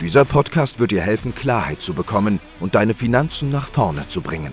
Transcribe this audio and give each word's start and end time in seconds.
Dieser 0.00 0.24
Podcast 0.24 0.80
wird 0.80 0.90
dir 0.90 1.00
helfen, 1.02 1.34
Klarheit 1.34 1.80
zu 1.80 1.94
bekommen 1.94 2.40
und 2.58 2.74
deine 2.74 2.94
Finanzen 2.94 3.50
nach 3.50 3.68
vorne 3.68 4.08
zu 4.08 4.22
bringen. 4.22 4.52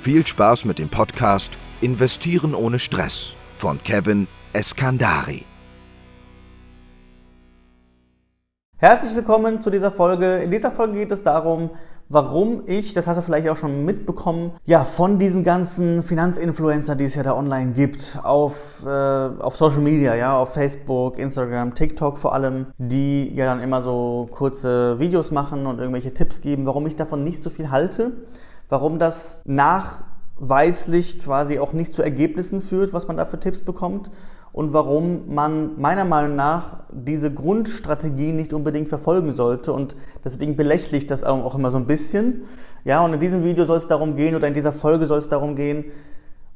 Viel 0.00 0.26
Spaß 0.26 0.66
mit 0.66 0.78
dem 0.78 0.90
Podcast 0.90 1.58
Investieren 1.80 2.54
ohne 2.54 2.78
Stress 2.78 3.34
von 3.56 3.82
Kevin 3.82 4.28
Eskandari. 4.52 5.44
Herzlich 8.76 9.14
willkommen 9.14 9.62
zu 9.62 9.70
dieser 9.70 9.90
Folge. 9.90 10.36
In 10.36 10.50
dieser 10.50 10.70
Folge 10.70 10.98
geht 10.98 11.12
es 11.12 11.22
darum, 11.22 11.70
warum 12.08 12.62
ich, 12.66 12.94
das 12.94 13.06
hast 13.06 13.16
du 13.16 13.22
vielleicht 13.22 13.48
auch 13.48 13.56
schon 13.56 13.84
mitbekommen, 13.84 14.52
ja, 14.64 14.84
von 14.84 15.18
diesen 15.18 15.44
ganzen 15.44 16.02
Finanzinfluencer, 16.02 16.96
die 16.96 17.04
es 17.04 17.14
ja 17.14 17.22
da 17.22 17.36
online 17.36 17.72
gibt, 17.72 18.18
auf, 18.22 18.84
äh, 18.86 18.88
auf 18.88 19.56
Social 19.56 19.80
Media, 19.80 20.14
ja, 20.14 20.36
auf 20.36 20.54
Facebook, 20.54 21.18
Instagram, 21.18 21.74
TikTok 21.74 22.18
vor 22.18 22.34
allem, 22.34 22.66
die 22.78 23.34
ja 23.34 23.46
dann 23.46 23.60
immer 23.60 23.82
so 23.82 24.28
kurze 24.30 24.98
Videos 24.98 25.30
machen 25.30 25.66
und 25.66 25.78
irgendwelche 25.78 26.14
Tipps 26.14 26.40
geben, 26.40 26.66
warum 26.66 26.86
ich 26.86 26.96
davon 26.96 27.24
nicht 27.24 27.42
so 27.42 27.50
viel 27.50 27.70
halte, 27.70 28.12
warum 28.68 28.98
das 28.98 29.42
nachweislich 30.38 31.18
quasi 31.20 31.58
auch 31.58 31.72
nicht 31.72 31.94
zu 31.94 32.02
Ergebnissen 32.02 32.60
führt, 32.60 32.92
was 32.92 33.08
man 33.08 33.16
da 33.16 33.26
für 33.26 33.40
Tipps 33.40 33.60
bekommt 33.60 34.10
und 34.52 34.72
warum 34.72 35.34
man 35.34 35.80
meiner 35.80 36.04
Meinung 36.04 36.36
nach 36.36 36.84
diese 36.90 37.32
Grundstrategie 37.32 38.32
nicht 38.32 38.52
unbedingt 38.52 38.88
verfolgen 38.88 39.32
sollte. 39.32 39.72
Und 39.72 39.96
deswegen 40.24 40.56
belächle 40.56 40.98
das 41.00 41.24
auch 41.24 41.54
immer 41.54 41.70
so 41.70 41.76
ein 41.76 41.86
bisschen. 41.86 42.44
Ja, 42.84 43.04
und 43.04 43.14
in 43.14 43.20
diesem 43.20 43.44
Video 43.44 43.64
soll 43.64 43.78
es 43.78 43.86
darum 43.86 44.16
gehen 44.16 44.34
oder 44.34 44.48
in 44.48 44.54
dieser 44.54 44.72
Folge 44.72 45.06
soll 45.06 45.18
es 45.18 45.28
darum 45.28 45.56
gehen, 45.56 45.86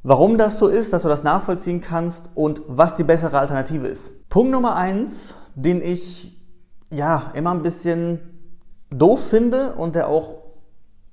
warum 0.03 0.37
das 0.37 0.57
so 0.57 0.67
ist, 0.67 0.93
dass 0.93 1.03
du 1.03 1.09
das 1.09 1.23
nachvollziehen 1.23 1.81
kannst 1.81 2.29
und 2.33 2.61
was 2.67 2.95
die 2.95 3.03
bessere 3.03 3.37
Alternative 3.37 3.87
ist. 3.87 4.29
Punkt 4.29 4.51
Nummer 4.51 4.75
eins, 4.75 5.35
den 5.55 5.81
ich 5.81 6.39
ja 6.89 7.31
immer 7.35 7.51
ein 7.51 7.61
bisschen 7.61 8.19
doof 8.89 9.27
finde 9.27 9.73
und 9.73 9.95
der 9.95 10.07
auch 10.07 10.41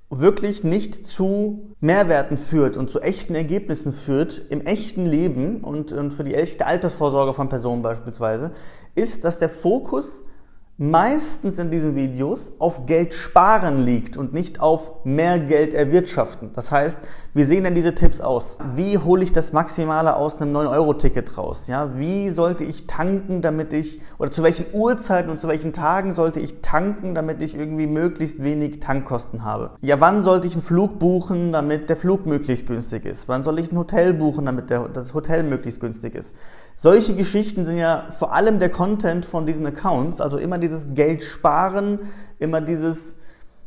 wirklich 0.09 0.63
nicht 0.63 1.05
zu 1.05 1.75
Mehrwerten 1.79 2.37
führt 2.37 2.77
und 2.77 2.89
zu 2.89 2.99
echten 2.99 3.35
Ergebnissen 3.35 3.93
führt 3.93 4.45
im 4.49 4.61
echten 4.61 5.05
Leben 5.05 5.63
und, 5.63 5.91
und 5.91 6.11
für 6.11 6.23
die 6.23 6.35
echte 6.35 6.65
Altersvorsorge 6.65 7.33
von 7.33 7.49
Personen 7.49 7.83
beispielsweise, 7.83 8.51
ist, 8.95 9.23
dass 9.23 9.37
der 9.37 9.49
Fokus 9.49 10.23
meistens 10.79 11.59
in 11.59 11.69
diesen 11.69 11.95
Videos 11.95 12.53
auf 12.57 12.85
Geld 12.85 13.13
sparen 13.13 13.85
liegt 13.85 14.15
und 14.15 14.33
nicht 14.33 14.61
auf 14.61 15.03
mehr 15.03 15.37
Geld 15.37 15.73
erwirtschaften. 15.73 16.51
Das 16.53 16.71
heißt, 16.71 16.99
wie 17.33 17.43
sehen 17.43 17.65
denn 17.65 17.75
diese 17.75 17.95
Tipps 17.95 18.21
aus? 18.21 18.57
Wie 18.75 18.97
hole 18.97 19.21
ich 19.21 19.33
das 19.33 19.51
Maximale 19.51 20.15
aus 20.15 20.39
einem 20.39 20.55
9-Euro-Ticket 20.55 21.37
raus? 21.37 21.67
Ja, 21.67 21.97
wie 21.97 22.29
sollte 22.29 22.63
ich 22.63 22.87
tanken, 22.87 23.41
damit 23.41 23.73
ich, 23.73 23.99
oder 24.17 24.31
zu 24.31 24.41
welchen 24.41 24.67
Uhrzeiten 24.71 25.29
und 25.29 25.41
zu 25.41 25.49
welchen 25.49 25.73
Tagen 25.73 26.13
sollte 26.13 26.39
ich 26.39 26.61
tanken, 26.61 27.13
damit 27.13 27.41
ich 27.41 27.55
irgendwie 27.55 27.85
möglichst 27.85 28.41
wenig 28.41 28.79
Tankkosten 28.79 29.43
habe? 29.43 29.71
Ja, 29.81 29.99
wann 29.99 30.23
sollte 30.23 30.47
ich 30.47 30.53
einen 30.53 30.63
Flug 30.63 30.97
buchen, 30.97 31.51
damit 31.51 31.89
der 31.89 31.97
Flug 31.97 32.25
möglichst 32.25 32.67
günstig 32.67 33.03
ist? 33.03 33.27
Wann 33.27 33.43
soll 33.43 33.59
ich 33.59 33.69
ein 33.69 33.77
Hotel 33.77 34.13
buchen, 34.13 34.45
damit 34.45 34.69
der, 34.69 34.87
das 34.87 35.13
Hotel 35.13 35.43
möglichst 35.43 35.81
günstig 35.81 36.15
ist? 36.15 36.37
Solche 36.81 37.13
Geschichten 37.13 37.65
sind 37.65 37.77
ja 37.77 38.05
vor 38.09 38.33
allem 38.33 38.59
der 38.59 38.69
Content 38.69 39.25
von 39.25 39.45
diesen 39.45 39.65
Accounts, 39.65 40.21
also 40.21 40.37
immer 40.37 40.57
dieses 40.57 40.93
Geld 40.93 41.23
sparen, 41.23 41.99
immer 42.37 42.61
dieses, 42.61 43.17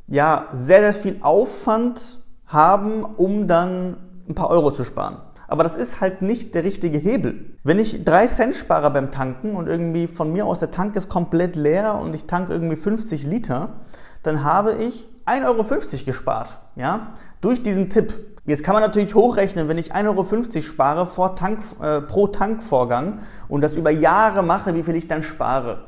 ja, 0.06 0.46
sehr, 0.50 0.80
sehr 0.80 0.94
viel 0.94 1.18
Aufwand 1.20 2.22
haben, 2.46 3.04
um 3.04 3.48
dann 3.48 3.98
ein 4.26 4.34
paar 4.34 4.48
Euro 4.48 4.70
zu 4.70 4.82
sparen. 4.82 5.18
Aber 5.46 5.62
das 5.62 5.76
ist 5.76 6.00
halt 6.00 6.22
nicht 6.22 6.54
der 6.54 6.64
richtige 6.64 6.96
Hebel. 6.96 7.58
Wenn 7.62 7.78
ich 7.78 8.02
drei 8.02 8.26
Cent 8.28 8.56
spare 8.56 8.90
beim 8.90 9.10
Tanken 9.10 9.56
und 9.56 9.68
irgendwie 9.68 10.06
von 10.06 10.32
mir 10.32 10.46
aus 10.46 10.60
der 10.60 10.70
Tank 10.70 10.96
ist 10.96 11.10
komplett 11.10 11.54
leer 11.54 12.00
und 12.02 12.14
ich 12.14 12.24
tanke 12.24 12.54
irgendwie 12.54 12.76
50 12.76 13.24
Liter, 13.24 13.74
dann 14.22 14.42
habe 14.42 14.72
ich 14.72 15.10
1,50 15.26 15.46
Euro 15.46 16.04
gespart, 16.04 16.58
ja, 16.76 17.14
durch 17.40 17.62
diesen 17.62 17.90
Tipp. 17.90 18.12
Jetzt 18.44 18.64
kann 18.64 18.74
man 18.74 18.82
natürlich 18.82 19.14
hochrechnen, 19.14 19.68
wenn 19.68 19.78
ich 19.78 19.94
1,50 19.94 20.06
Euro 20.08 20.62
spare 20.62 21.06
vor 21.06 21.36
Tank, 21.36 21.60
äh, 21.80 22.00
pro 22.00 22.26
Tankvorgang 22.26 23.20
und 23.48 23.60
das 23.62 23.72
über 23.72 23.90
Jahre 23.90 24.42
mache, 24.42 24.74
wie 24.74 24.82
viel 24.82 24.96
ich 24.96 25.06
dann 25.06 25.22
spare. 25.22 25.84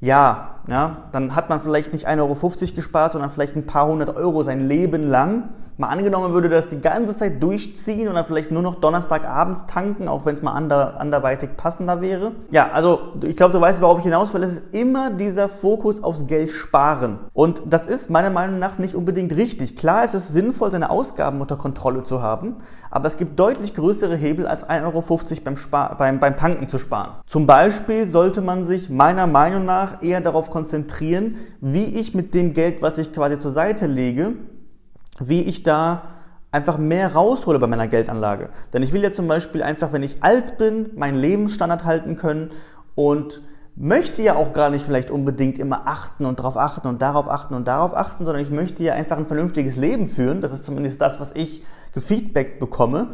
Ja, 0.00 0.60
ja, 0.68 1.08
dann 1.12 1.34
hat 1.34 1.48
man 1.48 1.62
vielleicht 1.62 1.94
nicht 1.94 2.06
1,50 2.06 2.20
Euro 2.20 2.74
gespart, 2.74 3.12
sondern 3.12 3.30
vielleicht 3.30 3.56
ein 3.56 3.66
paar 3.66 3.86
hundert 3.86 4.14
Euro 4.14 4.44
sein 4.44 4.60
Leben 4.60 5.02
lang 5.04 5.54
mal 5.78 5.88
angenommen 5.88 6.32
würde 6.32 6.48
das 6.48 6.68
die 6.68 6.80
ganze 6.80 7.16
Zeit 7.16 7.42
durchziehen 7.42 8.08
und 8.08 8.14
dann 8.14 8.24
vielleicht 8.24 8.50
nur 8.50 8.62
noch 8.62 8.76
Donnerstagabends 8.76 9.66
tanken, 9.66 10.08
auch 10.08 10.24
wenn 10.24 10.34
es 10.34 10.42
mal 10.42 10.52
ander, 10.52 10.98
anderweitig 10.98 11.56
passender 11.56 12.00
wäre. 12.00 12.32
Ja, 12.50 12.70
also 12.72 13.00
ich 13.22 13.36
glaube, 13.36 13.52
du 13.52 13.60
weißt, 13.60 13.80
worauf 13.82 13.98
ich 13.98 14.04
hinaus 14.04 14.32
will. 14.32 14.42
Es 14.42 14.52
ist 14.52 14.74
immer 14.74 15.10
dieser 15.10 15.48
Fokus 15.48 16.02
aufs 16.02 16.26
Geld 16.26 16.50
sparen. 16.50 17.18
Und 17.32 17.62
das 17.66 17.86
ist 17.86 18.10
meiner 18.10 18.30
Meinung 18.30 18.58
nach 18.58 18.78
nicht 18.78 18.94
unbedingt 18.94 19.34
richtig. 19.36 19.76
Klar 19.76 20.04
ist 20.04 20.14
es 20.14 20.28
sinnvoll, 20.28 20.70
seine 20.70 20.90
Ausgaben 20.90 21.40
unter 21.40 21.56
Kontrolle 21.56 22.04
zu 22.04 22.22
haben, 22.22 22.56
aber 22.90 23.06
es 23.06 23.18
gibt 23.18 23.38
deutlich 23.38 23.74
größere 23.74 24.16
Hebel 24.16 24.46
als 24.46 24.66
1,50 24.68 24.84
Euro 24.84 25.04
beim, 25.44 25.56
beim, 25.98 26.20
beim 26.20 26.36
Tanken 26.36 26.68
zu 26.68 26.78
sparen. 26.78 27.16
Zum 27.26 27.46
Beispiel 27.46 28.06
sollte 28.06 28.40
man 28.40 28.64
sich 28.64 28.88
meiner 28.88 29.26
Meinung 29.26 29.64
nach 29.64 30.02
eher 30.02 30.20
darauf 30.20 30.50
konzentrieren, 30.50 31.36
wie 31.60 32.00
ich 32.00 32.14
mit 32.14 32.32
dem 32.32 32.54
Geld, 32.54 32.80
was 32.80 32.98
ich 32.98 33.12
quasi 33.12 33.38
zur 33.38 33.50
Seite 33.50 33.86
lege, 33.86 34.32
wie 35.20 35.42
ich 35.42 35.62
da 35.62 36.02
einfach 36.52 36.78
mehr 36.78 37.12
raushole 37.12 37.58
bei 37.58 37.66
meiner 37.66 37.88
Geldanlage. 37.88 38.50
Denn 38.72 38.82
ich 38.82 38.92
will 38.92 39.02
ja 39.02 39.12
zum 39.12 39.28
Beispiel 39.28 39.62
einfach, 39.62 39.92
wenn 39.92 40.02
ich 40.02 40.22
alt 40.22 40.58
bin, 40.58 40.90
meinen 40.96 41.16
Lebensstandard 41.16 41.84
halten 41.84 42.16
können 42.16 42.50
und 42.94 43.42
möchte 43.76 44.22
ja 44.22 44.36
auch 44.36 44.54
gar 44.54 44.70
nicht 44.70 44.86
vielleicht 44.86 45.10
unbedingt 45.10 45.58
immer 45.58 45.82
achten 45.86 46.24
und 46.24 46.38
darauf 46.38 46.56
achten 46.56 46.88
und 46.88 47.02
darauf 47.02 47.28
achten 47.28 47.54
und 47.54 47.68
darauf 47.68 47.94
achten, 47.94 48.24
sondern 48.24 48.42
ich 48.42 48.50
möchte 48.50 48.82
ja 48.82 48.94
einfach 48.94 49.18
ein 49.18 49.26
vernünftiges 49.26 49.76
Leben 49.76 50.06
führen. 50.06 50.40
Das 50.40 50.52
ist 50.52 50.64
zumindest 50.64 51.00
das, 51.00 51.20
was 51.20 51.32
ich 51.34 51.62
gefeedback 51.92 52.58
bekomme, 52.58 53.08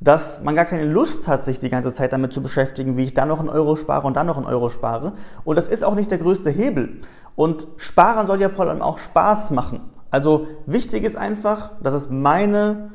dass 0.00 0.42
man 0.42 0.56
gar 0.56 0.64
keine 0.64 0.84
Lust 0.84 1.28
hat, 1.28 1.44
sich 1.44 1.60
die 1.60 1.70
ganze 1.70 1.92
Zeit 1.92 2.12
damit 2.12 2.32
zu 2.32 2.42
beschäftigen, 2.42 2.96
wie 2.96 3.04
ich 3.04 3.14
da 3.14 3.26
noch 3.26 3.38
einen 3.38 3.48
Euro 3.48 3.76
spare 3.76 4.06
und 4.06 4.16
da 4.16 4.24
noch 4.24 4.36
einen 4.36 4.46
Euro 4.46 4.70
spare. 4.70 5.12
Und 5.44 5.56
das 5.56 5.68
ist 5.68 5.84
auch 5.84 5.94
nicht 5.94 6.10
der 6.10 6.18
größte 6.18 6.50
Hebel. 6.50 7.00
Und 7.36 7.68
Sparen 7.76 8.26
soll 8.26 8.40
ja 8.40 8.48
vor 8.48 8.68
allem 8.68 8.82
auch 8.82 8.98
Spaß 8.98 9.52
machen. 9.52 9.80
Also 10.10 10.46
wichtig 10.66 11.04
ist 11.04 11.16
einfach, 11.16 11.72
das 11.82 11.94
ist 11.94 12.10
meine 12.10 12.90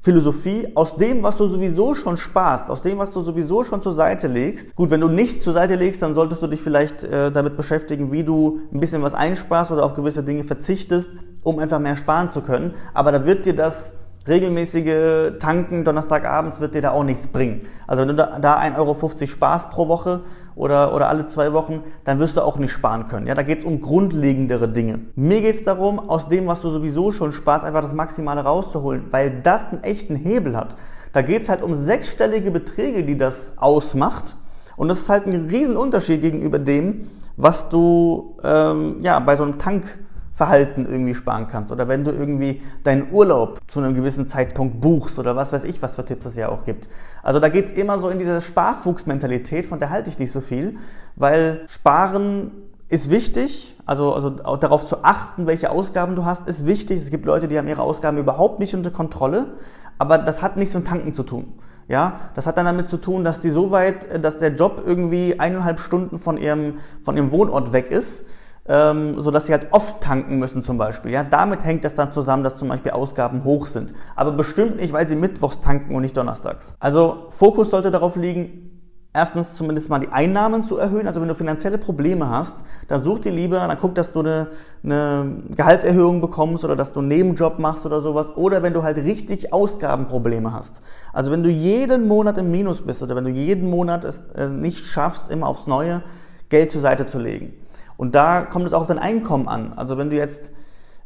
Philosophie, 0.00 0.68
aus 0.74 0.96
dem, 0.96 1.22
was 1.22 1.36
du 1.36 1.48
sowieso 1.48 1.94
schon 1.94 2.16
sparst, 2.16 2.70
aus 2.70 2.82
dem, 2.82 2.98
was 2.98 3.12
du 3.12 3.22
sowieso 3.22 3.64
schon 3.64 3.82
zur 3.82 3.94
Seite 3.94 4.28
legst. 4.28 4.76
Gut, 4.76 4.90
wenn 4.90 5.00
du 5.00 5.08
nichts 5.08 5.42
zur 5.42 5.52
Seite 5.52 5.74
legst, 5.74 6.02
dann 6.02 6.14
solltest 6.14 6.40
du 6.40 6.46
dich 6.46 6.62
vielleicht 6.62 7.02
äh, 7.02 7.32
damit 7.32 7.56
beschäftigen, 7.56 8.12
wie 8.12 8.22
du 8.22 8.60
ein 8.72 8.80
bisschen 8.80 9.02
was 9.02 9.14
einsparst 9.14 9.72
oder 9.72 9.84
auf 9.84 9.94
gewisse 9.94 10.22
Dinge 10.22 10.44
verzichtest, 10.44 11.10
um 11.42 11.58
einfach 11.58 11.80
mehr 11.80 11.96
sparen 11.96 12.30
zu 12.30 12.42
können. 12.42 12.74
Aber 12.94 13.10
da 13.10 13.26
wird 13.26 13.44
dir 13.44 13.54
das 13.54 13.92
regelmäßige 14.28 15.38
Tanken 15.38 15.84
Donnerstagabends 15.84 16.60
wird 16.60 16.74
dir 16.74 16.82
da 16.82 16.90
auch 16.92 17.04
nichts 17.04 17.28
bringen. 17.28 17.62
Also 17.86 18.02
wenn 18.02 18.08
du 18.08 18.14
da, 18.14 18.38
da 18.38 18.58
1,50 18.58 18.78
Euro 18.78 19.26
sparst 19.26 19.70
pro 19.70 19.88
Woche 19.88 20.20
oder, 20.54 20.94
oder 20.94 21.08
alle 21.08 21.26
zwei 21.26 21.52
Wochen, 21.52 21.82
dann 22.04 22.18
wirst 22.18 22.36
du 22.36 22.42
auch 22.42 22.58
nicht 22.58 22.72
sparen 22.72 23.06
können. 23.08 23.26
Ja, 23.26 23.34
da 23.34 23.42
geht 23.42 23.58
es 23.58 23.64
um 23.64 23.80
grundlegendere 23.80 24.68
Dinge. 24.68 25.00
Mir 25.14 25.40
geht 25.40 25.54
es 25.54 25.64
darum, 25.64 25.98
aus 25.98 26.28
dem, 26.28 26.46
was 26.46 26.60
du 26.60 26.70
sowieso 26.70 27.12
schon 27.12 27.32
sparst, 27.32 27.64
einfach 27.64 27.80
das 27.80 27.94
Maximale 27.94 28.42
rauszuholen, 28.42 29.06
weil 29.10 29.40
das 29.42 29.68
einen 29.68 29.82
echten 29.82 30.16
Hebel 30.16 30.56
hat. 30.56 30.76
Da 31.12 31.22
geht 31.22 31.42
es 31.42 31.48
halt 31.48 31.62
um 31.62 31.74
sechsstellige 31.74 32.50
Beträge, 32.50 33.04
die 33.04 33.16
das 33.16 33.52
ausmacht. 33.56 34.36
Und 34.76 34.88
das 34.88 35.00
ist 35.00 35.08
halt 35.08 35.26
ein 35.26 35.48
Riesenunterschied 35.48 36.20
gegenüber 36.20 36.58
dem, 36.58 37.08
was 37.36 37.68
du 37.68 38.36
ähm, 38.42 38.96
ja, 39.00 39.18
bei 39.20 39.36
so 39.36 39.44
einem 39.44 39.58
Tank 39.58 39.98
Verhalten 40.38 40.86
irgendwie 40.86 41.16
sparen 41.16 41.48
kannst 41.48 41.72
oder 41.72 41.88
wenn 41.88 42.04
du 42.04 42.12
irgendwie 42.12 42.62
deinen 42.84 43.12
Urlaub 43.12 43.58
zu 43.66 43.80
einem 43.80 43.96
gewissen 43.96 44.28
Zeitpunkt 44.28 44.80
buchst 44.80 45.18
oder 45.18 45.34
was 45.34 45.52
weiß 45.52 45.64
ich, 45.64 45.82
was 45.82 45.96
für 45.96 46.04
Tipps 46.04 46.26
es 46.26 46.36
ja 46.36 46.48
auch 46.48 46.64
gibt. 46.64 46.88
Also 47.24 47.40
da 47.40 47.48
geht 47.48 47.64
es 47.64 47.70
immer 47.72 47.98
so 47.98 48.08
in 48.08 48.20
diese 48.20 48.40
Sparfuchsmentalität, 48.40 49.66
von 49.66 49.80
der 49.80 49.90
halte 49.90 50.08
ich 50.08 50.20
nicht 50.20 50.32
so 50.32 50.40
viel, 50.40 50.76
weil 51.16 51.66
Sparen 51.68 52.52
ist 52.88 53.10
wichtig, 53.10 53.76
also, 53.84 54.14
also 54.14 54.36
auch 54.44 54.58
darauf 54.58 54.86
zu 54.86 55.02
achten, 55.02 55.48
welche 55.48 55.70
Ausgaben 55.70 56.14
du 56.14 56.24
hast, 56.24 56.48
ist 56.48 56.66
wichtig. 56.66 56.98
Es 56.98 57.10
gibt 57.10 57.26
Leute, 57.26 57.48
die 57.48 57.58
haben 57.58 57.66
ihre 57.66 57.82
Ausgaben 57.82 58.16
überhaupt 58.16 58.60
nicht 58.60 58.76
unter 58.76 58.92
Kontrolle, 58.92 59.54
aber 59.98 60.18
das 60.18 60.40
hat 60.40 60.56
nichts 60.56 60.72
mit 60.74 60.86
Tanken 60.86 61.14
zu 61.14 61.24
tun. 61.24 61.54
Ja, 61.88 62.20
das 62.36 62.46
hat 62.46 62.58
dann 62.58 62.66
damit 62.66 62.86
zu 62.86 62.98
tun, 62.98 63.24
dass 63.24 63.40
die 63.40 63.50
so 63.50 63.72
weit, 63.72 64.24
dass 64.24 64.38
der 64.38 64.54
Job 64.54 64.82
irgendwie 64.86 65.40
eineinhalb 65.40 65.80
Stunden 65.80 66.18
von 66.18 66.36
ihrem, 66.36 66.74
von 67.02 67.16
ihrem 67.16 67.32
Wohnort 67.32 67.72
weg 67.72 67.90
ist, 67.90 68.24
ähm, 68.68 69.20
sodass 69.20 69.46
sie 69.46 69.52
halt 69.52 69.68
oft 69.70 70.00
tanken 70.00 70.38
müssen 70.38 70.62
zum 70.62 70.78
Beispiel. 70.78 71.10
Ja, 71.10 71.24
damit 71.24 71.64
hängt 71.64 71.84
das 71.84 71.94
dann 71.94 72.12
zusammen, 72.12 72.44
dass 72.44 72.58
zum 72.58 72.68
Beispiel 72.68 72.92
Ausgaben 72.92 73.44
hoch 73.44 73.66
sind. 73.66 73.94
Aber 74.14 74.32
bestimmt 74.32 74.76
nicht, 74.76 74.92
weil 74.92 75.08
sie 75.08 75.16
mittwochs 75.16 75.60
tanken 75.60 75.94
und 75.94 76.02
nicht 76.02 76.16
donnerstags. 76.16 76.74
Also 76.78 77.26
Fokus 77.30 77.70
sollte 77.70 77.90
darauf 77.90 78.16
liegen, 78.16 78.68
erstens 79.14 79.54
zumindest 79.54 79.88
mal 79.88 79.98
die 79.98 80.08
Einnahmen 80.08 80.62
zu 80.62 80.76
erhöhen. 80.76 81.08
Also 81.08 81.20
wenn 81.20 81.28
du 81.28 81.34
finanzielle 81.34 81.78
Probleme 81.78 82.28
hast, 82.28 82.56
dann 82.88 83.02
such 83.02 83.20
dir 83.20 83.32
lieber, 83.32 83.58
dann 83.58 83.78
guck, 83.80 83.94
dass 83.94 84.12
du 84.12 84.20
eine, 84.20 84.48
eine 84.84 85.42
Gehaltserhöhung 85.56 86.20
bekommst 86.20 86.62
oder 86.64 86.76
dass 86.76 86.92
du 86.92 87.00
einen 87.00 87.08
Nebenjob 87.08 87.58
machst 87.58 87.86
oder 87.86 88.02
sowas. 88.02 88.36
Oder 88.36 88.62
wenn 88.62 88.74
du 88.74 88.82
halt 88.82 88.98
richtig 88.98 89.52
Ausgabenprobleme 89.52 90.52
hast. 90.52 90.82
Also 91.14 91.32
wenn 91.32 91.42
du 91.42 91.48
jeden 91.48 92.06
Monat 92.06 92.36
im 92.36 92.50
Minus 92.50 92.82
bist 92.82 93.02
oder 93.02 93.16
wenn 93.16 93.24
du 93.24 93.30
jeden 93.30 93.70
Monat 93.70 94.04
es 94.04 94.22
äh, 94.36 94.48
nicht 94.48 94.84
schaffst, 94.84 95.30
immer 95.30 95.46
aufs 95.48 95.66
Neue 95.66 96.02
Geld 96.50 96.70
zur 96.70 96.80
Seite 96.80 97.06
zu 97.06 97.18
legen. 97.18 97.54
Und 97.98 98.14
da 98.14 98.42
kommt 98.42 98.66
es 98.66 98.72
auch 98.72 98.82
auf 98.82 98.86
dein 98.86 98.98
Einkommen 98.98 99.48
an. 99.48 99.74
Also 99.74 99.98
wenn 99.98 100.08
du 100.08 100.16
jetzt 100.16 100.52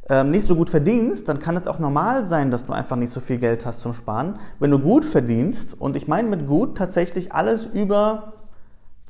ähm, 0.09 0.31
nicht 0.31 0.47
so 0.47 0.55
gut 0.55 0.69
verdienst, 0.69 1.27
dann 1.27 1.39
kann 1.39 1.57
es 1.57 1.67
auch 1.67 1.79
normal 1.79 2.27
sein, 2.27 2.51
dass 2.51 2.67
du 2.67 2.73
einfach 2.73 2.97
nicht 2.97 3.13
so 3.13 3.21
viel 3.21 3.39
Geld 3.39 3.65
hast 3.65 3.81
zum 3.81 3.95
Sparen. 3.95 4.39
Wenn 4.61 4.71
du 4.71 4.79
gut 4.79 5.05
verdienst, 5.05 5.75
und 5.81 5.97
ich 5.97 6.07
meine 6.07 6.29
mit 6.29 6.47
gut 6.47 6.77
tatsächlich 6.77 7.33
alles 7.33 7.65
über 7.65 8.35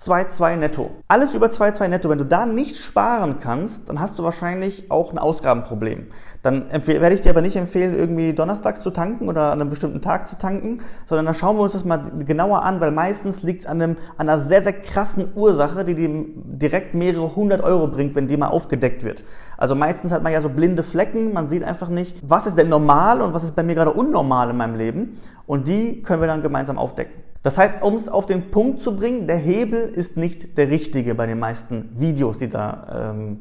2,2 0.02 0.56
netto. 0.56 0.90
Alles 1.06 1.32
über 1.32 1.46
2,2 1.46 1.86
netto. 1.86 2.08
Wenn 2.08 2.18
du 2.18 2.24
da 2.24 2.44
nicht 2.44 2.76
sparen 2.76 3.36
kannst, 3.38 3.88
dann 3.88 4.00
hast 4.00 4.18
du 4.18 4.24
wahrscheinlich 4.24 4.90
auch 4.90 5.12
ein 5.12 5.18
Ausgabenproblem. 5.18 6.08
Dann 6.42 6.64
werde 6.72 7.14
ich 7.14 7.20
dir 7.20 7.30
aber 7.30 7.40
nicht 7.40 7.54
empfehlen, 7.54 7.94
irgendwie 7.94 8.32
donnerstags 8.32 8.82
zu 8.82 8.90
tanken 8.90 9.28
oder 9.28 9.52
an 9.52 9.60
einem 9.60 9.70
bestimmten 9.70 10.00
Tag 10.00 10.26
zu 10.26 10.36
tanken, 10.36 10.80
sondern 11.06 11.26
dann 11.26 11.36
schauen 11.36 11.56
wir 11.56 11.62
uns 11.62 11.74
das 11.74 11.84
mal 11.84 12.02
genauer 12.24 12.64
an, 12.64 12.80
weil 12.80 12.90
meistens 12.90 13.44
liegt 13.44 13.60
es 13.60 13.66
an, 13.66 13.80
an 13.80 13.96
einer 14.16 14.40
sehr, 14.40 14.64
sehr 14.64 14.72
krassen 14.72 15.28
Ursache, 15.36 15.84
die 15.84 15.94
dir 15.94 16.24
direkt 16.34 16.94
mehrere 16.94 17.36
hundert 17.36 17.62
Euro 17.62 17.86
bringt, 17.86 18.16
wenn 18.16 18.26
die 18.26 18.36
mal 18.36 18.48
aufgedeckt 18.48 19.04
wird. 19.04 19.22
Also 19.56 19.76
meistens 19.76 20.10
hat 20.10 20.24
man 20.24 20.32
ja 20.32 20.42
so 20.42 20.48
blinde 20.48 20.82
Flecken, 20.82 21.32
man 21.32 21.48
sieht 21.48 21.62
einfach 21.62 21.88
nicht, 21.88 22.16
was 22.28 22.46
ist 22.46 22.58
denn 22.58 22.68
normal 22.68 23.22
und 23.22 23.34
was 23.34 23.44
ist 23.44 23.54
bei 23.54 23.62
mir 23.62 23.76
gerade 23.76 23.92
unnormal 23.92 24.50
in 24.50 24.56
meinem 24.56 24.74
Leben. 24.74 25.18
Und 25.46 25.68
die 25.68 26.02
können 26.02 26.20
wir 26.20 26.26
dann 26.26 26.42
gemeinsam 26.42 26.76
aufdecken. 26.76 27.22
Das 27.42 27.58
heißt, 27.58 27.82
um 27.82 27.96
es 27.96 28.08
auf 28.08 28.26
den 28.26 28.50
Punkt 28.50 28.80
zu 28.80 28.94
bringen, 28.94 29.26
der 29.26 29.36
Hebel 29.36 29.80
ist 29.88 30.16
nicht 30.16 30.56
der 30.56 30.70
richtige 30.70 31.14
bei 31.14 31.26
den 31.26 31.38
meisten 31.38 31.90
Videos, 31.94 32.36
die 32.36 32.48
da 32.48 33.12
ähm, 33.12 33.40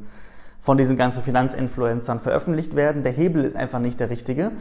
von 0.59 0.77
diesen 0.77 0.98
ganzen 0.98 1.24
Finanzinfluencern 1.24 2.19
veröffentlicht 2.19 2.75
werden. 2.75 3.03
Der 3.03 3.12
Hebel 3.12 3.44
ist 3.45 3.56
einfach 3.56 3.80
nicht 3.80 4.00
der 4.00 4.09
richtige, 4.09 4.51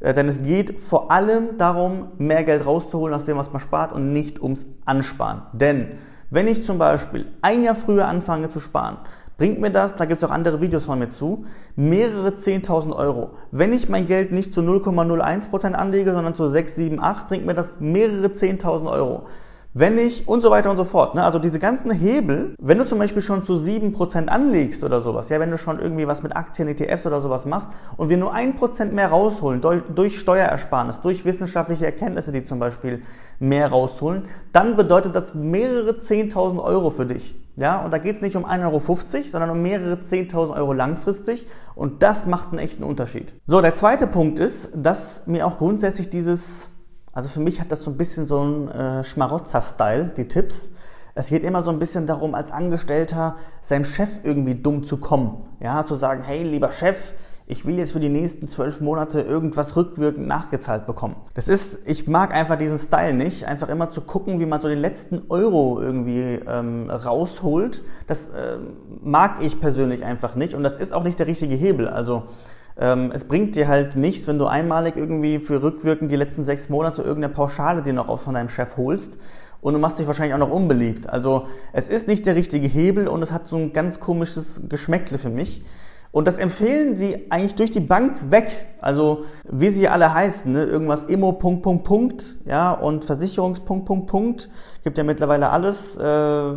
äh, 0.00 0.12
denn 0.12 0.28
es 0.28 0.42
geht 0.42 0.80
vor 0.80 1.10
allem 1.10 1.56
darum, 1.56 2.08
mehr 2.18 2.44
Geld 2.44 2.66
rauszuholen 2.66 3.14
aus 3.14 3.24
dem, 3.24 3.38
was 3.38 3.50
man 3.52 3.60
spart 3.60 3.92
und 3.92 4.12
nicht 4.12 4.42
ums 4.42 4.66
Ansparen. 4.84 5.42
Denn 5.52 5.92
wenn 6.28 6.46
ich 6.46 6.64
zum 6.64 6.78
Beispiel 6.78 7.26
ein 7.40 7.64
Jahr 7.64 7.74
früher 7.74 8.06
anfange 8.06 8.50
zu 8.50 8.60
sparen, 8.60 8.98
bringt 9.40 9.58
mir 9.58 9.70
das, 9.70 9.96
da 9.96 10.04
gibt 10.04 10.18
es 10.18 10.28
auch 10.28 10.30
andere 10.30 10.60
Videos 10.60 10.84
von 10.84 10.98
mir 10.98 11.08
zu, 11.08 11.46
mehrere 11.74 12.28
10.000 12.28 12.94
Euro. 12.94 13.30
Wenn 13.50 13.72
ich 13.72 13.88
mein 13.88 14.04
Geld 14.04 14.32
nicht 14.32 14.52
zu 14.52 14.60
0,01% 14.60 15.72
anlege, 15.72 16.12
sondern 16.12 16.34
zu 16.34 16.46
6, 16.46 16.76
7, 16.76 17.00
8, 17.00 17.28
bringt 17.28 17.46
mir 17.46 17.54
das 17.54 17.78
mehrere 17.80 18.26
10.000 18.26 18.90
Euro. 18.90 19.22
Wenn 19.72 19.96
ich 19.96 20.28
und 20.28 20.42
so 20.42 20.50
weiter 20.50 20.70
und 20.70 20.76
so 20.76 20.84
fort. 20.84 21.14
Ne? 21.14 21.24
Also 21.24 21.38
diese 21.38 21.58
ganzen 21.58 21.90
Hebel, 21.90 22.54
wenn 22.60 22.76
du 22.76 22.84
zum 22.84 22.98
Beispiel 22.98 23.22
schon 23.22 23.42
zu 23.42 23.54
7% 23.54 24.26
anlegst 24.26 24.84
oder 24.84 25.00
sowas, 25.00 25.30
ja, 25.30 25.40
wenn 25.40 25.50
du 25.50 25.56
schon 25.56 25.78
irgendwie 25.78 26.06
was 26.06 26.22
mit 26.22 26.36
Aktien, 26.36 26.68
ETFs 26.68 27.06
oder 27.06 27.22
sowas 27.22 27.46
machst 27.46 27.70
und 27.96 28.10
wir 28.10 28.18
nur 28.18 28.34
1% 28.34 28.92
mehr 28.92 29.08
rausholen, 29.08 29.62
durch, 29.62 29.82
durch 29.94 30.20
Steuerersparnis, 30.20 31.00
durch 31.00 31.24
wissenschaftliche 31.24 31.86
Erkenntnisse, 31.86 32.30
die 32.30 32.44
zum 32.44 32.58
Beispiel 32.58 33.00
mehr 33.38 33.68
rausholen, 33.68 34.24
dann 34.52 34.76
bedeutet 34.76 35.16
das 35.16 35.34
mehrere 35.34 35.92
10.000 35.92 36.62
Euro 36.62 36.90
für 36.90 37.06
dich. 37.06 37.36
Ja, 37.60 37.84
und 37.84 37.92
da 37.92 37.98
geht 37.98 38.16
es 38.16 38.22
nicht 38.22 38.34
um 38.34 38.44
1,50 38.44 38.64
Euro, 38.64 39.22
sondern 39.30 39.50
um 39.50 39.62
mehrere 39.62 39.94
10.000 39.94 40.56
Euro 40.56 40.72
langfristig. 40.72 41.46
Und 41.76 42.02
das 42.02 42.26
macht 42.26 42.48
einen 42.48 42.58
echten 42.58 42.82
Unterschied. 42.82 43.32
So, 43.46 43.60
der 43.60 43.74
zweite 43.74 44.08
Punkt 44.08 44.40
ist, 44.40 44.70
dass 44.74 45.26
mir 45.28 45.46
auch 45.46 45.58
grundsätzlich 45.58 46.10
dieses 46.10 46.68
also 47.12 47.28
für 47.28 47.40
mich 47.40 47.60
hat 47.60 47.72
das 47.72 47.82
so 47.82 47.90
ein 47.90 47.96
bisschen 47.96 48.26
so 48.26 48.42
ein 48.42 48.68
äh, 48.68 49.04
Schmarotzer-Style, 49.04 50.12
die 50.16 50.28
Tipps. 50.28 50.70
Es 51.14 51.28
geht 51.28 51.42
immer 51.42 51.62
so 51.62 51.70
ein 51.70 51.80
bisschen 51.80 52.06
darum, 52.06 52.34
als 52.34 52.52
Angestellter 52.52 53.36
seinem 53.62 53.84
Chef 53.84 54.20
irgendwie 54.22 54.54
dumm 54.54 54.84
zu 54.84 54.98
kommen. 54.98 55.44
Ja, 55.58 55.84
zu 55.84 55.96
sagen, 55.96 56.22
hey, 56.22 56.44
lieber 56.44 56.70
Chef, 56.70 57.14
ich 57.50 57.66
will 57.66 57.78
jetzt 57.78 57.92
für 57.92 58.00
die 58.00 58.08
nächsten 58.08 58.48
zwölf 58.48 58.80
Monate 58.80 59.20
irgendwas 59.20 59.76
rückwirkend 59.76 60.26
nachgezahlt 60.26 60.86
bekommen. 60.86 61.16
Das 61.34 61.48
ist, 61.48 61.80
ich 61.86 62.06
mag 62.06 62.32
einfach 62.32 62.56
diesen 62.56 62.78
Style 62.78 63.12
nicht, 63.12 63.44
einfach 63.44 63.68
immer 63.68 63.90
zu 63.90 64.00
gucken, 64.02 64.40
wie 64.40 64.46
man 64.46 64.60
so 64.60 64.68
den 64.68 64.78
letzten 64.78 65.22
Euro 65.28 65.80
irgendwie 65.80 66.40
ähm, 66.46 66.88
rausholt. 66.88 67.82
Das 68.06 68.28
äh, 68.28 68.58
mag 69.02 69.38
ich 69.40 69.60
persönlich 69.60 70.04
einfach 70.04 70.36
nicht 70.36 70.54
und 70.54 70.62
das 70.62 70.76
ist 70.76 70.92
auch 70.92 71.02
nicht 71.02 71.18
der 71.18 71.26
richtige 71.26 71.56
Hebel. 71.56 71.88
Also 71.88 72.22
ähm, 72.78 73.10
es 73.12 73.24
bringt 73.24 73.56
dir 73.56 73.66
halt 73.66 73.96
nichts, 73.96 74.26
wenn 74.28 74.38
du 74.38 74.46
einmalig 74.46 74.96
irgendwie 74.96 75.40
für 75.40 75.62
rückwirkend 75.62 76.10
die 76.10 76.16
letzten 76.16 76.44
sechs 76.44 76.68
Monate 76.68 77.02
irgendeine 77.02 77.34
Pauschale 77.34 77.82
dir 77.82 77.92
noch 77.92 78.16
von 78.20 78.34
deinem 78.34 78.48
Chef 78.48 78.76
holst 78.76 79.18
und 79.60 79.74
du 79.74 79.78
machst 79.80 79.98
dich 79.98 80.06
wahrscheinlich 80.06 80.34
auch 80.34 80.38
noch 80.38 80.50
unbeliebt. 80.50 81.08
Also 81.08 81.46
es 81.72 81.88
ist 81.88 82.08
nicht 82.08 82.26
der 82.26 82.36
richtige 82.36 82.68
Hebel 82.68 83.08
und 83.08 83.22
es 83.22 83.32
hat 83.32 83.46
so 83.46 83.56
ein 83.56 83.72
ganz 83.72 84.00
komisches 84.00 84.62
Geschmäckle 84.68 85.18
für 85.18 85.30
mich. 85.30 85.62
Und 86.12 86.26
das 86.26 86.38
empfehlen 86.38 86.96
sie 86.96 87.30
eigentlich 87.30 87.54
durch 87.54 87.70
die 87.70 87.80
Bank 87.80 88.30
weg. 88.30 88.66
Also 88.80 89.24
wie 89.48 89.68
sie 89.68 89.88
alle 89.88 90.12
heißen, 90.12 90.50
ne? 90.50 90.64
irgendwas 90.64 91.04
Immo 91.04 91.32
Punkt 91.32 91.62
Punkt 91.62 91.84
Punkt, 91.84 92.36
ja 92.46 92.72
und 92.72 93.04
Versicherungspunkt 93.04 93.86
Punkt 93.86 94.08
Punkt 94.08 94.50
gibt 94.82 94.98
ja 94.98 95.04
mittlerweile 95.04 95.50
alles, 95.50 95.96
äh, 95.96 96.52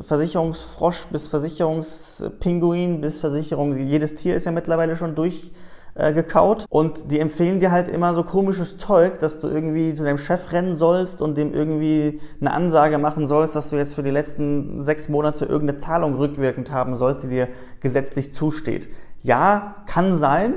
Versicherungsfrosch 0.00 1.06
bis 1.10 1.26
Versicherungspinguin 1.26 3.00
bis 3.00 3.18
Versicherung, 3.18 3.76
jedes 3.88 4.14
Tier 4.14 4.36
ist 4.36 4.44
ja 4.44 4.52
mittlerweile 4.52 4.96
schon 4.96 5.16
durch 5.16 5.50
äh, 5.94 6.12
gekaut. 6.12 6.66
Und 6.68 7.10
die 7.10 7.20
empfehlen 7.20 7.60
dir 7.60 7.70
halt 7.70 7.88
immer 7.88 8.14
so 8.14 8.22
komisches 8.22 8.76
Zeug, 8.76 9.18
dass 9.20 9.38
du 9.38 9.48
irgendwie 9.48 9.94
zu 9.94 10.04
deinem 10.04 10.18
Chef 10.18 10.52
rennen 10.52 10.74
sollst 10.74 11.22
und 11.22 11.38
dem 11.38 11.52
irgendwie 11.52 12.20
eine 12.40 12.52
Ansage 12.52 12.98
machen 12.98 13.26
sollst, 13.26 13.54
dass 13.54 13.70
du 13.70 13.76
jetzt 13.76 13.94
für 13.94 14.02
die 14.02 14.10
letzten 14.10 14.82
sechs 14.82 15.08
Monate 15.08 15.44
irgendeine 15.44 15.78
Zahlung 15.78 16.14
rückwirkend 16.14 16.72
haben 16.72 16.96
sollst, 16.96 17.24
die 17.24 17.28
dir 17.28 17.48
gesetzlich 17.80 18.32
zusteht. 18.32 18.88
Ja, 19.22 19.76
kann 19.86 20.18
sein. 20.18 20.54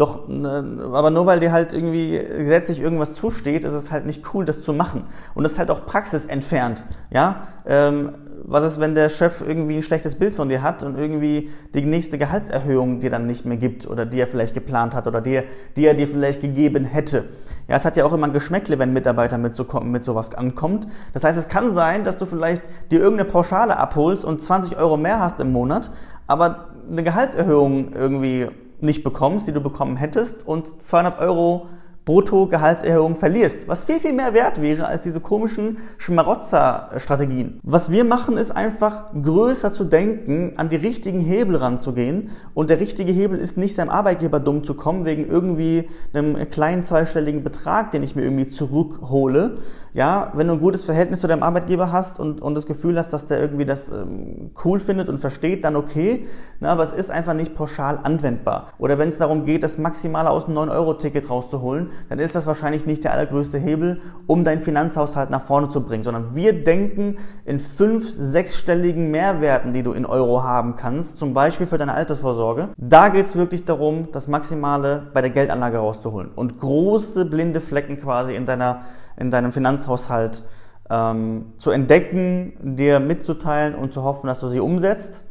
Doch, 0.00 0.30
aber 0.30 1.10
nur 1.10 1.26
weil 1.26 1.40
dir 1.40 1.52
halt 1.52 1.74
irgendwie 1.74 2.18
gesetzlich 2.18 2.80
irgendwas 2.80 3.12
zusteht, 3.12 3.66
ist 3.66 3.74
es 3.74 3.90
halt 3.90 4.06
nicht 4.06 4.32
cool, 4.32 4.46
das 4.46 4.62
zu 4.62 4.72
machen. 4.72 5.04
Und 5.34 5.42
das 5.42 5.52
ist 5.52 5.58
halt 5.58 5.70
auch 5.70 5.84
praxisentfernt. 5.84 6.86
Ja, 7.10 7.48
ähm, 7.66 8.12
was 8.44 8.64
ist, 8.64 8.80
wenn 8.80 8.94
der 8.94 9.10
Chef 9.10 9.42
irgendwie 9.46 9.76
ein 9.76 9.82
schlechtes 9.82 10.14
Bild 10.14 10.34
von 10.34 10.48
dir 10.48 10.62
hat 10.62 10.82
und 10.84 10.96
irgendwie 10.96 11.50
die 11.74 11.82
nächste 11.82 12.16
Gehaltserhöhung 12.16 13.00
dir 13.00 13.10
dann 13.10 13.26
nicht 13.26 13.44
mehr 13.44 13.58
gibt 13.58 13.86
oder 13.86 14.06
die 14.06 14.18
er 14.18 14.26
vielleicht 14.26 14.54
geplant 14.54 14.94
hat 14.94 15.06
oder 15.06 15.20
die, 15.20 15.42
die 15.76 15.84
er 15.84 15.92
dir 15.92 16.08
vielleicht 16.08 16.40
gegeben 16.40 16.86
hätte? 16.86 17.24
Ja, 17.68 17.76
es 17.76 17.84
hat 17.84 17.98
ja 17.98 18.06
auch 18.06 18.14
immer 18.14 18.26
ein 18.26 18.32
Geschmäckle, 18.32 18.78
wenn 18.78 18.88
ein 18.88 18.94
Mitarbeiter 18.94 19.36
mit, 19.36 19.54
so, 19.54 19.66
mit 19.82 20.02
sowas 20.02 20.34
ankommt. 20.34 20.88
Das 21.12 21.24
heißt, 21.24 21.38
es 21.38 21.48
kann 21.48 21.74
sein, 21.74 22.04
dass 22.04 22.16
du 22.16 22.24
vielleicht 22.24 22.62
dir 22.90 23.00
irgendeine 23.00 23.28
Pauschale 23.28 23.76
abholst 23.76 24.24
und 24.24 24.42
20 24.42 24.78
Euro 24.78 24.96
mehr 24.96 25.20
hast 25.20 25.40
im 25.40 25.52
Monat, 25.52 25.90
aber 26.26 26.68
eine 26.90 27.02
Gehaltserhöhung 27.02 27.92
irgendwie 27.92 28.48
nicht 28.82 29.04
bekommst, 29.04 29.46
die 29.46 29.52
du 29.52 29.60
bekommen 29.60 29.96
hättest 29.96 30.46
und 30.46 30.82
200 30.82 31.18
Euro 31.18 31.68
Brutto-Gehaltserhöhung 32.10 33.14
verlierst, 33.14 33.68
was 33.68 33.84
viel, 33.84 34.00
viel 34.00 34.12
mehr 34.12 34.34
wert 34.34 34.60
wäre 34.60 34.88
als 34.88 35.02
diese 35.02 35.20
komischen 35.20 35.78
Schmarotzer-Strategien. 35.96 37.60
Was 37.62 37.92
wir 37.92 38.04
machen, 38.04 38.36
ist 38.36 38.50
einfach 38.50 39.12
größer 39.22 39.72
zu 39.72 39.84
denken, 39.84 40.54
an 40.56 40.68
die 40.68 40.74
richtigen 40.74 41.20
Hebel 41.20 41.54
ranzugehen 41.54 42.30
und 42.52 42.68
der 42.68 42.80
richtige 42.80 43.12
Hebel 43.12 43.38
ist 43.38 43.56
nicht 43.56 43.76
seinem 43.76 43.90
Arbeitgeber 43.90 44.40
dumm 44.40 44.64
zu 44.64 44.74
kommen 44.74 45.04
wegen 45.04 45.28
irgendwie 45.28 45.88
einem 46.12 46.50
kleinen 46.50 46.82
zweistelligen 46.82 47.44
Betrag, 47.44 47.92
den 47.92 48.02
ich 48.02 48.16
mir 48.16 48.22
irgendwie 48.22 48.48
zurückhole, 48.48 49.58
ja, 49.92 50.30
wenn 50.34 50.46
du 50.46 50.52
ein 50.54 50.60
gutes 50.60 50.84
Verhältnis 50.84 51.20
zu 51.20 51.26
deinem 51.26 51.42
Arbeitgeber 51.42 51.90
hast 51.90 52.20
und, 52.20 52.40
und 52.40 52.54
das 52.54 52.66
Gefühl 52.66 52.96
hast, 52.96 53.12
dass 53.12 53.26
der 53.26 53.40
irgendwie 53.40 53.64
das 53.64 53.90
ähm, 53.90 54.52
cool 54.64 54.78
findet 54.78 55.08
und 55.08 55.18
versteht, 55.18 55.64
dann 55.64 55.74
okay. 55.74 56.26
Na, 56.60 56.70
aber 56.70 56.84
es 56.84 56.92
ist 56.92 57.10
einfach 57.10 57.34
nicht 57.34 57.56
pauschal 57.56 57.98
anwendbar. 58.02 58.68
Oder 58.78 58.98
wenn 58.98 59.08
es 59.08 59.18
darum 59.18 59.44
geht, 59.44 59.64
das 59.64 59.78
Maximale 59.78 60.30
aus 60.30 60.46
dem 60.46 60.54
9-Euro-Ticket 60.54 61.28
rauszuholen, 61.28 61.90
dann 62.08 62.18
ist 62.18 62.34
das 62.34 62.46
wahrscheinlich 62.46 62.86
nicht 62.86 63.04
der 63.04 63.12
allergrößte 63.12 63.58
Hebel, 63.58 64.00
um 64.26 64.44
deinen 64.44 64.62
Finanzhaushalt 64.62 65.30
nach 65.30 65.42
vorne 65.42 65.68
zu 65.68 65.82
bringen, 65.82 66.04
sondern 66.04 66.34
wir 66.34 66.64
denken 66.64 67.18
in 67.44 67.60
fünf, 67.60 68.14
sechsstelligen 68.18 69.10
Mehrwerten, 69.10 69.72
die 69.72 69.82
du 69.82 69.92
in 69.92 70.06
Euro 70.06 70.42
haben 70.42 70.76
kannst, 70.76 71.18
zum 71.18 71.34
Beispiel 71.34 71.66
für 71.66 71.78
deine 71.78 71.94
Altersvorsorge. 71.94 72.70
Da 72.76 73.08
geht 73.08 73.26
es 73.26 73.36
wirklich 73.36 73.64
darum, 73.64 74.08
das 74.12 74.28
Maximale 74.28 75.10
bei 75.12 75.20
der 75.20 75.30
Geldanlage 75.30 75.78
rauszuholen 75.78 76.30
und 76.34 76.58
große 76.58 77.24
blinde 77.24 77.60
Flecken 77.60 78.00
quasi 78.00 78.34
in 78.34 78.46
deiner 78.46 78.82
in 79.20 79.30
deinem 79.30 79.52
Finanzhaushalt 79.52 80.42
ähm, 80.88 81.52
zu 81.58 81.70
entdecken, 81.70 82.76
dir 82.76 82.98
mitzuteilen 82.98 83.74
und 83.74 83.92
zu 83.92 84.02
hoffen, 84.02 84.26
dass 84.26 84.40
du 84.40 84.48
sie 84.48 84.60
umsetzt. 84.60 85.24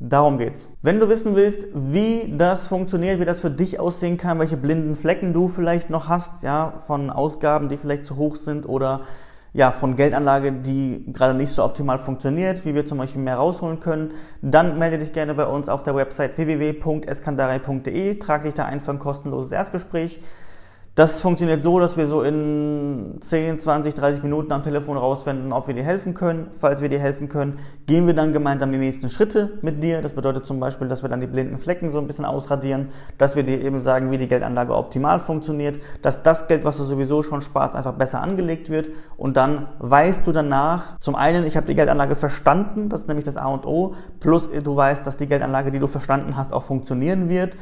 Darum 0.00 0.38
geht's. 0.38 0.68
Wenn 0.80 1.00
du 1.00 1.08
wissen 1.08 1.34
willst, 1.34 1.70
wie 1.74 2.32
das 2.38 2.68
funktioniert, 2.68 3.18
wie 3.18 3.24
das 3.24 3.40
für 3.40 3.50
dich 3.50 3.80
aussehen 3.80 4.16
kann, 4.16 4.38
welche 4.38 4.56
blinden 4.56 4.94
Flecken 4.94 5.32
du 5.32 5.48
vielleicht 5.48 5.90
noch 5.90 6.08
hast, 6.08 6.44
ja, 6.44 6.74
von 6.86 7.10
Ausgaben, 7.10 7.68
die 7.68 7.76
vielleicht 7.76 8.06
zu 8.06 8.16
hoch 8.16 8.36
sind 8.36 8.68
oder 8.68 9.00
ja, 9.52 9.72
von 9.72 9.96
Geldanlage, 9.96 10.52
die 10.52 11.04
gerade 11.12 11.34
nicht 11.34 11.50
so 11.50 11.64
optimal 11.64 11.98
funktioniert, 11.98 12.64
wie 12.64 12.76
wir 12.76 12.86
zum 12.86 12.98
Beispiel 12.98 13.20
mehr 13.20 13.38
rausholen 13.38 13.80
können, 13.80 14.12
dann 14.40 14.78
melde 14.78 14.98
dich 14.98 15.12
gerne 15.12 15.34
bei 15.34 15.46
uns 15.46 15.68
auf 15.68 15.82
der 15.82 15.96
Website 15.96 16.38
www.eskandari.de, 16.38 18.20
trage 18.20 18.44
dich 18.44 18.54
da 18.54 18.66
ein 18.66 18.80
für 18.80 18.92
ein 18.92 19.00
kostenloses 19.00 19.50
Erstgespräch. 19.50 20.20
Das 20.98 21.20
funktioniert 21.20 21.62
so, 21.62 21.78
dass 21.78 21.96
wir 21.96 22.08
so 22.08 22.22
in 22.22 23.18
10, 23.20 23.60
20, 23.60 23.94
30 23.94 24.24
Minuten 24.24 24.50
am 24.50 24.64
Telefon 24.64 24.96
rausfinden, 24.96 25.52
ob 25.52 25.68
wir 25.68 25.74
dir 25.76 25.84
helfen 25.84 26.12
können. 26.12 26.50
Falls 26.58 26.82
wir 26.82 26.88
dir 26.88 26.98
helfen 26.98 27.28
können, 27.28 27.60
gehen 27.86 28.08
wir 28.08 28.14
dann 28.14 28.32
gemeinsam 28.32 28.72
die 28.72 28.78
nächsten 28.78 29.08
Schritte 29.08 29.60
mit 29.62 29.80
dir. 29.80 30.02
Das 30.02 30.14
bedeutet 30.14 30.44
zum 30.44 30.58
Beispiel, 30.58 30.88
dass 30.88 31.02
wir 31.02 31.08
dann 31.08 31.20
die 31.20 31.28
blinden 31.28 31.58
Flecken 31.58 31.92
so 31.92 31.98
ein 31.98 32.08
bisschen 32.08 32.24
ausradieren, 32.24 32.88
dass 33.16 33.36
wir 33.36 33.44
dir 33.44 33.62
eben 33.62 33.80
sagen, 33.80 34.10
wie 34.10 34.18
die 34.18 34.26
Geldanlage 34.26 34.74
optimal 34.74 35.20
funktioniert, 35.20 35.78
dass 36.02 36.24
das 36.24 36.48
Geld, 36.48 36.64
was 36.64 36.78
du 36.78 36.82
sowieso 36.82 37.22
schon 37.22 37.42
sparst, 37.42 37.76
einfach 37.76 37.94
besser 37.94 38.20
angelegt 38.20 38.68
wird 38.68 38.90
und 39.16 39.36
dann 39.36 39.68
weißt 39.78 40.26
du 40.26 40.32
danach, 40.32 40.98
zum 40.98 41.14
einen, 41.14 41.46
ich 41.46 41.56
habe 41.56 41.68
die 41.68 41.76
Geldanlage 41.76 42.16
verstanden, 42.16 42.88
das 42.88 43.02
ist 43.02 43.06
nämlich 43.06 43.24
das 43.24 43.36
A 43.36 43.46
und 43.46 43.66
O, 43.66 43.94
plus 44.18 44.48
du 44.50 44.74
weißt, 44.74 45.06
dass 45.06 45.16
die 45.16 45.28
Geldanlage, 45.28 45.70
die 45.70 45.78
du 45.78 45.86
verstanden 45.86 46.36
hast, 46.36 46.52
auch 46.52 46.64
funktionieren 46.64 47.28
wird 47.28 47.56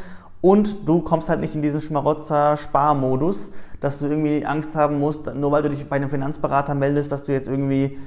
und 0.46 0.86
du 0.86 1.00
kommst 1.00 1.28
halt 1.28 1.40
nicht 1.40 1.56
in 1.56 1.62
diesen 1.62 1.80
Schmarotzer-Sparmodus, 1.80 3.50
dass 3.80 3.98
du 3.98 4.06
irgendwie 4.06 4.46
Angst 4.46 4.76
haben 4.76 5.00
musst, 5.00 5.26
nur 5.34 5.50
weil 5.50 5.64
du 5.64 5.70
dich 5.70 5.88
bei 5.88 5.96
einem 5.96 6.08
Finanzberater 6.08 6.76
meldest, 6.76 7.10
dass 7.10 7.24
du 7.24 7.32
jetzt 7.32 7.48
irgendwie 7.48 7.98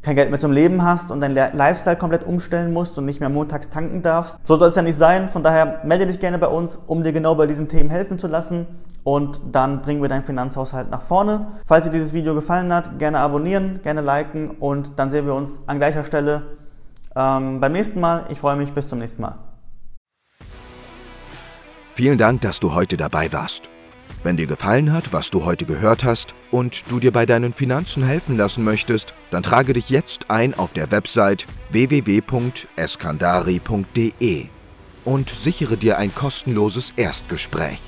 kein 0.00 0.14
Geld 0.14 0.30
mehr 0.30 0.38
zum 0.38 0.52
Leben 0.52 0.84
hast 0.84 1.10
und 1.10 1.20
dein 1.20 1.34
Lifestyle 1.34 1.96
komplett 1.96 2.22
umstellen 2.22 2.72
musst 2.72 2.96
und 2.96 3.06
nicht 3.06 3.18
mehr 3.18 3.28
montags 3.28 3.70
tanken 3.70 4.02
darfst. 4.02 4.38
So 4.46 4.56
soll 4.56 4.68
es 4.68 4.76
ja 4.76 4.82
nicht 4.82 4.96
sein. 4.96 5.28
Von 5.28 5.42
daher 5.42 5.80
melde 5.82 6.06
dich 6.06 6.20
gerne 6.20 6.38
bei 6.38 6.46
uns, 6.46 6.78
um 6.86 7.02
dir 7.02 7.12
genau 7.12 7.34
bei 7.34 7.48
diesen 7.48 7.66
Themen 7.66 7.90
helfen 7.90 8.20
zu 8.20 8.28
lassen. 8.28 8.66
Und 9.02 9.40
dann 9.50 9.82
bringen 9.82 10.00
wir 10.00 10.08
deinen 10.08 10.22
Finanzhaushalt 10.22 10.92
nach 10.92 11.02
vorne. 11.02 11.48
Falls 11.66 11.86
dir 11.86 11.90
dieses 11.90 12.12
Video 12.12 12.36
gefallen 12.36 12.72
hat, 12.72 13.00
gerne 13.00 13.18
abonnieren, 13.18 13.80
gerne 13.82 14.00
liken 14.00 14.50
und 14.60 14.92
dann 14.94 15.10
sehen 15.10 15.26
wir 15.26 15.34
uns 15.34 15.60
an 15.66 15.78
gleicher 15.78 16.04
Stelle 16.04 16.42
ähm, 17.16 17.58
beim 17.58 17.72
nächsten 17.72 17.98
Mal. 17.98 18.26
Ich 18.28 18.38
freue 18.38 18.54
mich. 18.54 18.72
Bis 18.72 18.88
zum 18.88 19.00
nächsten 19.00 19.22
Mal. 19.22 19.53
Vielen 21.94 22.18
Dank, 22.18 22.40
dass 22.40 22.58
du 22.58 22.74
heute 22.74 22.96
dabei 22.96 23.32
warst. 23.32 23.70
Wenn 24.24 24.36
dir 24.36 24.48
gefallen 24.48 24.92
hat, 24.92 25.12
was 25.12 25.30
du 25.30 25.44
heute 25.44 25.64
gehört 25.64 26.02
hast 26.02 26.34
und 26.50 26.90
du 26.90 26.98
dir 26.98 27.12
bei 27.12 27.24
deinen 27.24 27.52
Finanzen 27.52 28.02
helfen 28.02 28.36
lassen 28.36 28.64
möchtest, 28.64 29.14
dann 29.30 29.44
trage 29.44 29.74
dich 29.74 29.90
jetzt 29.90 30.28
ein 30.28 30.54
auf 30.54 30.72
der 30.72 30.90
Website 30.90 31.46
www.eskandari.de 31.70 34.46
und 35.04 35.30
sichere 35.30 35.76
dir 35.76 35.98
ein 35.98 36.12
kostenloses 36.12 36.92
Erstgespräch. 36.96 37.78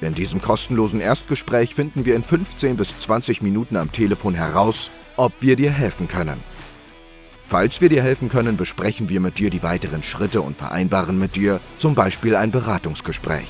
In 0.00 0.14
diesem 0.14 0.40
kostenlosen 0.40 1.02
Erstgespräch 1.02 1.74
finden 1.74 2.06
wir 2.06 2.16
in 2.16 2.22
15 2.22 2.78
bis 2.78 2.96
20 2.96 3.42
Minuten 3.42 3.76
am 3.76 3.92
Telefon 3.92 4.32
heraus, 4.32 4.90
ob 5.18 5.34
wir 5.40 5.56
dir 5.56 5.72
helfen 5.72 6.08
können. 6.08 6.42
Falls 7.50 7.80
wir 7.80 7.88
dir 7.88 8.04
helfen 8.04 8.28
können, 8.28 8.56
besprechen 8.56 9.08
wir 9.08 9.18
mit 9.18 9.40
dir 9.40 9.50
die 9.50 9.64
weiteren 9.64 10.04
Schritte 10.04 10.40
und 10.40 10.56
vereinbaren 10.56 11.18
mit 11.18 11.34
dir 11.34 11.58
zum 11.78 11.96
Beispiel 11.96 12.36
ein 12.36 12.52
Beratungsgespräch. 12.52 13.48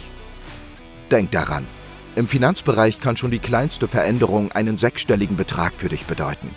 Denk 1.10 1.32
daran, 1.32 1.66
im 2.16 2.26
Finanzbereich 2.26 3.00
kann 3.00 3.18
schon 3.18 3.30
die 3.30 3.40
kleinste 3.40 3.88
Veränderung 3.88 4.52
einen 4.52 4.78
sechsstelligen 4.78 5.36
Betrag 5.36 5.74
für 5.76 5.90
dich 5.90 6.06
bedeuten. 6.06 6.48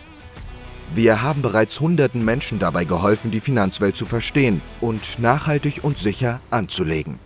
Wir 0.95 1.21
haben 1.21 1.41
bereits 1.41 1.81
hunderten 1.81 2.23
Menschen 2.23 2.59
dabei 2.59 2.85
geholfen, 2.85 3.29
die 3.29 3.41
Finanzwelt 3.41 3.97
zu 3.97 4.05
verstehen 4.05 4.61
und 4.79 5.19
nachhaltig 5.19 5.81
und 5.83 5.97
sicher 5.97 6.39
anzulegen. 6.49 7.19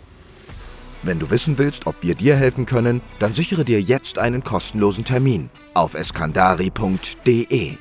Wenn 1.03 1.19
du 1.19 1.29
wissen 1.29 1.59
willst, 1.59 1.85
ob 1.85 2.01
wir 2.01 2.15
dir 2.15 2.35
helfen 2.35 2.65
können, 2.65 3.01
dann 3.19 3.35
sichere 3.35 3.65
dir 3.65 3.79
jetzt 3.79 4.17
einen 4.17 4.43
kostenlosen 4.43 5.05
Termin 5.05 5.51
auf 5.75 5.93
eskandari.de. 5.93 7.77